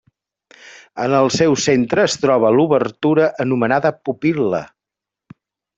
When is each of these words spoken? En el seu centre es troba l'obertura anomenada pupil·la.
En 1.03 1.15
el 1.17 1.29
seu 1.35 1.53
centre 1.65 2.07
es 2.11 2.17
troba 2.23 2.53
l'obertura 2.57 3.31
anomenada 3.47 3.93
pupil·la. 4.09 4.65